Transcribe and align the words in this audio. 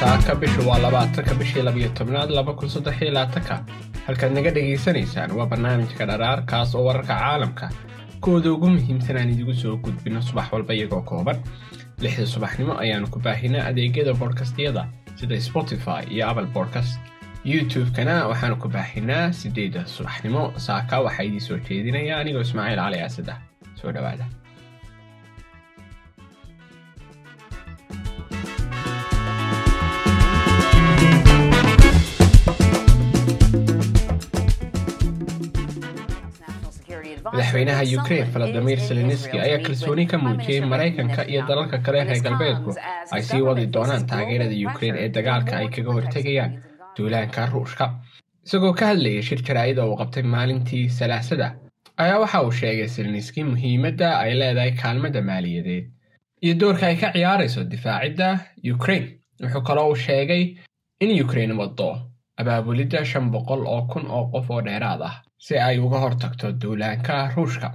saaka 0.00 0.34
bishu 0.34 0.68
waa 0.68 0.78
labaatanka 0.78 1.34
bishii 1.34 1.62
labiyo 1.62 1.88
tobnaad 1.88 2.30
laba 2.30 2.52
kun 2.54 2.68
saddex 2.68 3.02
iyo 3.02 3.10
labaatanka 3.12 3.64
halkaad 4.06 4.32
naga 4.32 4.50
dhegaysanaysaan 4.50 5.30
waa 5.38 5.46
barnaamijka 5.46 6.06
dharaar 6.06 6.42
kaas 6.50 6.74
oo 6.74 6.84
wararka 6.84 7.14
caalamka. 7.14 7.70
Kuwooda 8.20 8.52
ugu 8.52 8.68
muhiimsan 8.70 9.16
aan 9.16 9.30
idigu 9.30 9.54
soo 9.54 9.76
gudbino 9.76 10.22
subax 10.22 10.52
walba 10.52 10.74
iyagoo 10.74 11.02
kooban. 11.02 11.36
Lixda 12.00 12.26
subaxnimo 12.26 12.78
ayaanu 12.82 13.06
ku 13.10 13.18
baahinaa 13.18 13.66
adeegyada 13.70 14.12
bodkastyada 14.14 14.88
sida 15.14 15.40
spotify 15.40 16.02
iyo 16.10 16.28
apple 16.30 16.46
bodcast 16.54 17.00
youtube-kana 17.44 18.26
waxaanu 18.28 18.56
ku 18.56 18.68
baahinaa 18.68 19.32
sideedda 19.32 19.86
subaxnimo. 19.86 20.52
Saaka 20.56 21.00
waxaa 21.00 21.22
idii 21.24 21.40
soo 21.40 21.58
jeedinaya 21.68 22.18
anigoo 22.18 22.40
ismaaciil 22.40 22.78
cali 22.80 22.98
aasada 23.00 23.34
soo 23.82 23.92
dhawaada 23.92 24.24
madaxweynaha 37.32 37.82
ukrain 38.00 38.26
valadimir 38.34 38.78
zelenski 38.88 39.36
ayaa 39.46 39.62
kalsooni 39.66 40.06
ka 40.10 40.18
muujiyey 40.18 40.60
maraykanka 40.72 41.22
iyo 41.30 41.42
dalalka 41.48 41.78
kale 41.84 42.04
reer 42.04 42.22
galbeedku 42.26 42.70
ay 43.14 43.22
sii 43.28 43.40
wadi 43.48 43.66
doonaan 43.74 44.06
taageerada 44.10 44.56
ukrain 44.70 44.96
ee 45.02 45.08
dagaalka 45.16 45.56
ay 45.60 45.68
kaga 45.74 45.92
hortegayaan 45.96 46.52
duulaanka 46.96 47.46
ruushka 47.52 47.84
isagoo 48.46 48.72
ka 48.80 48.86
hadlayay 48.90 49.22
shir 49.28 49.40
jaraa'ida 49.48 49.86
uu 49.86 49.96
qabtay 50.00 50.22
maalintii 50.34 50.88
salaasada 50.98 51.48
ayaa 52.02 52.18
waxa 52.24 52.42
uu 52.46 52.52
sheegay 52.60 52.86
zelenski 52.96 53.44
muhiimadda 53.52 54.08
ay 54.22 54.32
leedahay 54.40 54.72
kaalmada 54.82 55.22
maaliyadeed. 55.30 55.86
Iyo 56.44 56.54
doorka 56.60 56.86
ay 56.86 56.96
ka 57.02 57.12
ciyaarayso 57.14 57.64
difaacidda 57.72 58.28
ukrain 58.74 59.04
wuxuu 59.42 59.62
kaloo 59.68 59.94
sheegay 60.06 60.42
in 61.04 61.10
ukrain 61.24 61.52
waddo 61.60 61.90
abaabulidda 62.40 63.04
shan 63.10 63.26
boqol 63.34 63.62
oo 63.74 63.82
kun 63.90 64.04
oo 64.16 64.24
qof 64.32 64.50
oo 64.50 64.62
dheeraad 64.66 65.02
ah 65.10 65.16
si 65.44 65.54
ay 65.66 65.76
uga 65.86 65.98
hortagto 66.04 66.46
duulaanka 66.62 67.14
ruushka. 67.36 67.68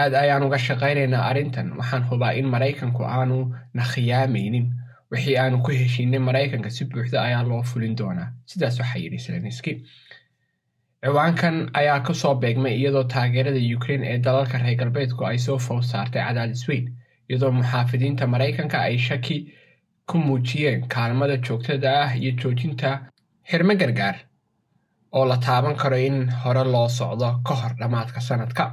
Aad 0.00 0.14
ayaan 0.22 0.42
uga 0.48 0.58
shaqaynaynaa 0.66 1.24
arrintan. 1.30 1.68
Waxaan 1.78 2.04
hubaa 2.10 2.32
in 2.40 2.46
maraykanku 2.54 3.02
aanu 3.16 3.38
na 3.76 3.82
khiyaamaynin. 3.92 4.66
Wixii 5.12 5.36
aanu 5.42 5.56
ku 5.64 5.70
heshiinay 5.80 6.18
maraykanka 6.28 6.70
si 6.76 6.84
buuxda 6.90 7.18
ayaa 7.26 7.42
loo 7.50 7.62
fulin 7.70 7.94
doonaa. 8.00 8.28
Sidaas 8.50 8.76
waxaa 8.80 9.00
yidhi 9.04 9.18
zelenski 9.26 9.72
ciwaankan 11.04 11.56
ayaa 11.80 12.00
ka 12.06 12.12
soo 12.20 12.34
beegmay 12.42 12.74
iyadoo 12.80 13.04
taageerada 13.14 13.60
ukrain 13.76 14.02
ee 14.10 14.18
dalalka 14.26 14.58
reer 14.58 14.76
galbeedku 14.80 15.22
ay 15.30 15.38
soo 15.46 15.58
food 15.64 15.82
saartay 15.90 16.22
cadaadis 16.26 16.62
weyn 16.68 16.86
iyadoo 17.30 17.50
muxaafidiinta 17.58 18.26
maraykanka 18.34 18.78
ay 18.88 18.96
shaki 19.06 19.36
ku 20.08 20.16
muujiyeen 20.26 20.88
kaalmada 20.94 21.36
joogtada 21.46 21.90
ah 22.04 22.10
iyo 22.20 22.32
joojinta 22.40 22.90
xirmo 23.50 23.74
gargaar 23.82 24.16
oo 25.16 25.24
la 25.30 25.36
taaban 25.46 25.76
karo 25.82 25.96
in 26.08 26.30
hore 26.42 26.64
loo 26.64 26.88
socdo 26.88 27.28
ka 27.46 27.54
hor 27.60 27.72
dhammaadka 27.80 28.20
sanadka. 28.20 28.64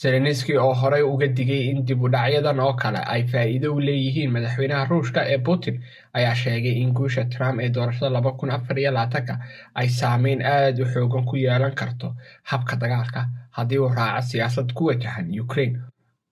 Zelenski 0.00 0.56
oo 0.58 0.74
horey 0.74 1.02
uga 1.02 1.26
digay 1.28 1.70
in 1.70 1.84
dib 1.86 2.02
u 2.02 2.08
dhacyadan 2.14 2.60
oo 2.60 2.72
kale 2.74 2.98
ay 3.14 3.22
faa'iido 3.30 3.68
u 3.74 3.80
leeyihiin 3.86 4.30
madaxweynaha 4.34 4.84
ruushka 4.90 5.20
ee 5.32 5.38
putin 5.46 5.76
ayaa 6.18 6.34
sheegay 6.34 6.74
in 6.82 6.90
guusha 6.96 7.24
trump 7.34 7.60
ee 7.60 7.68
doorashada 7.74 8.10
laba 8.10 8.32
kun 8.38 8.50
afar 8.50 8.78
iyo 8.78 8.90
labaatanka 8.90 9.34
ay 9.74 9.88
saameyn 9.88 10.42
aad 10.42 10.80
u 10.82 10.86
xoogan 10.92 11.24
ku 11.28 11.36
yeelan 11.36 11.74
karto 11.80 12.08
habka 12.50 12.76
dagaalka 12.76 13.20
haddii 13.56 13.78
uu 13.78 13.88
raaco 13.98 14.22
siyaasad 14.30 14.72
ku 14.76 14.82
wajahan 14.88 15.30
ukrain 15.44 15.72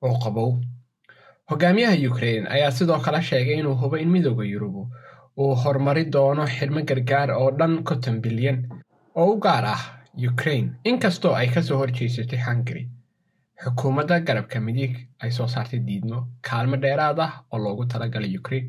oo 0.02 0.18
qabow. 0.24 0.50
Hogaamiyaha 1.50 1.96
ukrain 2.10 2.46
ayaa 2.54 2.70
sidoo 2.70 2.98
kale 3.04 3.22
sheegay 3.22 3.58
inuu 3.60 3.74
hubo 3.80 3.96
in 3.96 4.10
midooda 4.10 4.44
yurubu 4.44 4.88
uu 5.38 5.54
horumari 5.54 6.04
doono 6.14 6.46
xirmo 6.46 6.80
gargaar 6.88 7.30
oo 7.30 7.50
dhan 7.58 7.82
konton 7.86 8.20
bilyan 8.24 8.58
oo 9.20 9.26
u 9.32 9.36
gaar 9.44 9.64
ah 9.74 9.82
ukrain 10.30 10.66
inkastoo 10.90 11.34
ay 11.40 11.48
ka 11.54 11.60
soo 11.68 11.78
horjeysatay 11.82 12.40
hungary 12.46 12.84
xukuumadda 13.62 14.16
garabka 14.26 14.58
midig 14.66 14.94
ay 15.22 15.30
soo 15.36 15.48
saartay 15.54 15.80
diidmo 15.88 16.18
kaalmo 16.48 16.76
dheeraad 16.84 17.18
ah 17.26 17.32
oo 17.52 17.58
loogu 17.64 17.84
talagalay 17.92 18.32
ukrain 18.40 18.66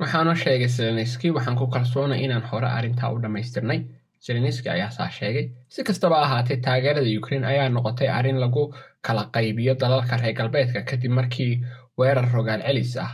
waxaana 0.00 0.34
sheegay 0.42 0.68
zelenski 0.76 1.28
waxaan 1.36 1.56
ku 1.60 1.66
kalsoonay 1.74 2.20
inaan 2.24 2.42
hore 2.50 2.68
arrintaa 2.76 3.12
u 3.14 3.18
dhammaystirnay. 3.22 3.80
Zelenski 4.26 4.68
ayaa 4.68 4.90
saa 4.90 5.10
sheegay. 5.18 5.46
Si 5.72 5.80
kastaba 5.88 6.16
ahaatee 6.24 6.56
taageerada 6.64 7.10
ukrain 7.20 7.44
ayaa 7.52 7.68
noqotay 7.68 8.08
arrin 8.18 8.38
lagu 8.44 8.62
kala 9.06 9.22
qaybiyo 9.34 9.74
dalalka 9.82 10.16
reer 10.22 10.34
galbeedka 10.38 10.80
kadib 10.88 11.10
markii 11.18 11.52
weerar 11.98 12.28
rogaal 12.34 12.62
celis 12.66 12.96
ah 13.04 13.12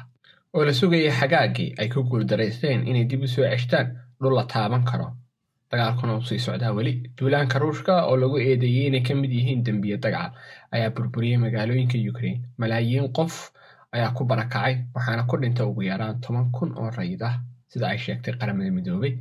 oo 0.55 0.65
la 0.69 0.73
sugayay 0.81 1.11
xagaagii 1.19 1.71
ay 1.81 1.89
ku 1.93 2.01
guuldaraysteen 2.11 2.81
inay 2.91 3.05
dib 3.11 3.23
u 3.27 3.29
soo 3.35 3.45
ceshtaan 3.53 3.87
dhul 4.21 4.35
la 4.39 4.45
taaban 4.53 4.85
karo 4.91 5.09
dagaalkuna 5.73 6.15
uu 6.17 6.23
sii 6.29 6.39
socdaa 6.39 6.73
weli. 6.79 6.93
Duulaanka 7.19 7.59
ruushka 7.59 8.05
oo 8.07 8.17
lagu 8.17 8.37
eedeeyey 8.39 8.87
inay 8.87 9.01
ka 9.01 9.15
mid 9.15 9.33
yihiin 9.33 9.65
dembiye 9.67 9.97
dagaal 10.05 10.31
ayaa 10.75 10.91
burburiyey 10.97 11.37
magaalooyinka 11.45 11.99
ukrain 12.11 12.43
malaayiin 12.61 13.09
qof 13.17 13.35
ayaa 13.93 14.11
ku 14.17 14.25
barakacay 14.25 14.75
waxaana 14.95 15.25
ku 15.31 15.37
dhintay 15.41 15.67
ugu 15.67 15.83
yaraan 15.91 16.21
toban 16.21 16.51
kun 16.57 16.71
oo 16.81 16.91
rayid 16.99 17.23
ah 17.29 17.35
sida 17.73 17.89
ay 17.89 17.99
sheegtay 18.05 18.35
qaramada 18.41 18.71
midoobay. 18.71 19.17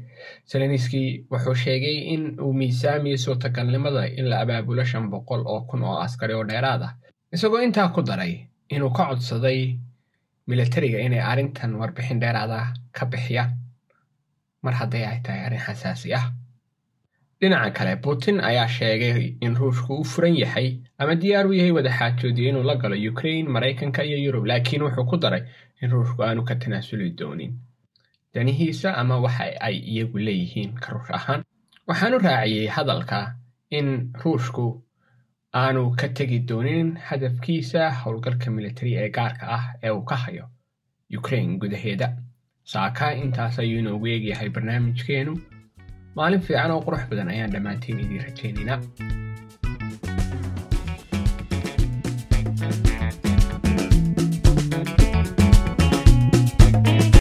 Zelenski 0.49 1.25
wuxuu 1.31 1.55
sheegay 1.63 1.97
in 2.13 2.23
uu 2.43 2.53
miisaamiyo 2.59 3.17
suurtagalnimada 3.17 4.03
in 4.19 4.25
la 4.31 4.39
abaabulo 4.43 4.83
shan 4.83 5.07
boqol 5.09 5.41
oo 5.47 5.61
kun 5.69 5.83
oo 5.83 5.97
askari 6.05 6.33
oo 6.33 6.43
dheeraad 6.43 6.81
ah 6.87 6.93
isagoo 7.33 7.61
intaa 7.63 7.87
ku 7.95 8.01
daray 8.09 8.33
inuu 8.69 8.91
ka 8.97 9.07
codsaday 9.09 9.79
milatariga 10.47 10.99
inay 10.99 11.19
arrintan 11.31 11.75
warbixin 11.79 12.19
dheeraad 12.23 12.51
ah 12.51 12.67
ka 12.91 13.05
bixiyaan 13.11 13.51
mar 14.63 14.73
hadday 14.73 15.03
ay 15.05 15.19
tahay 15.25 15.41
arrin 15.45 15.59
xasaasi 15.67 16.13
ah. 16.19 16.25
Dhinaca 17.41 17.71
kale 17.77 17.95
putin 18.03 18.37
ayaa 18.49 18.67
sheegay 18.67 19.37
in 19.41 19.55
ruushku 19.55 19.93
u 20.01 20.03
furan 20.05 20.35
yahay 20.37 20.67
ama 20.99 21.15
diyaar 21.15 21.47
u 21.47 21.53
yahay 21.53 21.71
wadaxaajoodiyo 21.77 22.49
inuu 22.49 22.63
la 22.69 22.75
galo 22.75 22.95
ukrain 23.11 23.49
maraykanka 23.49 24.03
iyo 24.03 24.17
yurub 24.25 24.45
laakiin 24.45 24.81
wuxuu 24.85 25.05
ku 25.09 25.17
daray 25.17 25.43
in 25.81 25.89
ruushku 25.91 26.23
aanu 26.23 26.43
ka 26.45 26.55
tanaasuli 26.55 27.09
doonin. 27.19 27.53
Danihiisa 28.33 28.93
ama 28.97 29.17
waxa 29.25 29.45
ay 29.67 29.75
iyagu 29.91 30.17
leeyihiin 30.17 30.73
ka 30.83 30.93
ruush 30.93 31.11
ahaan. 31.17 31.41
Waxaanu 31.87 32.17
raaciyey 32.25 32.67
hadalka 32.75 33.35
in 33.77 34.13
ruushku 34.23 34.83
aanu 35.53 35.91
ka 35.99 36.07
tegi 36.17 36.39
doonin 36.39 36.95
hadafkiisa 37.07 37.91
howlgalka 37.91 38.51
militari 38.51 38.93
ee 38.95 39.09
gaarka 39.09 39.45
ah 39.57 39.65
ee 39.83 39.89
uu 39.89 40.03
ka 40.05 40.15
hayo 40.15 40.45
ukrain 41.17 41.57
gudaheeda 41.59 42.07
saaka 42.63 43.11
intaas 43.13 43.59
ayuu 43.59 43.79
inoogu 43.79 44.07
eegyahay 44.07 44.49
barnaamijkeenu. 44.49 45.33
Maalin 46.15 46.41
fiican 46.41 46.71
oo 46.71 46.81
qurux 46.85 47.03
badan 47.09 47.29
ayaan 47.29 47.51
dhammaantiin 47.53 47.99
idiin 47.99 48.23
rajaynaynaa 48.27 48.79